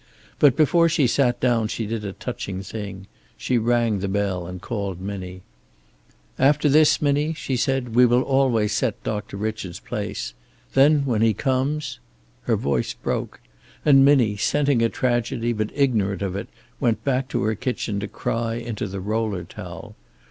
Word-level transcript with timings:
But 0.39 0.55
before 0.57 0.89
she 0.89 1.05
sat 1.05 1.39
down 1.39 1.67
she 1.67 1.85
did 1.85 2.03
a 2.03 2.11
touching 2.13 2.63
thing. 2.63 3.05
She 3.37 3.59
rang 3.59 3.99
the 3.99 4.07
bell 4.07 4.47
and 4.47 4.59
called 4.59 4.99
Minnie. 4.99 5.43
"After 6.39 6.67
this, 6.67 7.03
Minnie," 7.03 7.33
she 7.35 7.55
said, 7.55 7.93
"we 7.93 8.07
will 8.07 8.23
always 8.23 8.73
set 8.73 9.03
Doctor 9.03 9.37
Richard's 9.37 9.79
place. 9.79 10.33
Then, 10.73 11.05
when 11.05 11.21
he 11.21 11.35
comes" 11.35 11.99
Her 12.47 12.55
voice 12.55 12.95
broke 12.95 13.41
and 13.85 14.03
Minnie, 14.03 14.37
scenting 14.37 14.81
a 14.81 14.89
tragedy 14.89 15.53
but 15.53 15.69
ignorant 15.75 16.23
of 16.23 16.35
it, 16.35 16.47
went 16.79 17.03
back 17.03 17.27
to 17.27 17.43
her 17.43 17.53
kitchen 17.53 17.99
to 17.99 18.07
cry 18.07 18.55
into 18.55 18.87
the 18.87 18.99
roller 19.01 19.43
towel. 19.43 19.95